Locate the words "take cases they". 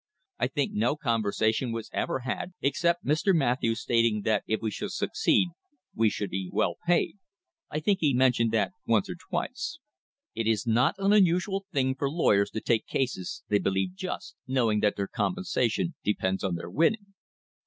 12.61-13.59